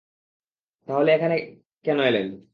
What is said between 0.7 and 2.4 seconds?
তাহলে এখানে কেন এলেন?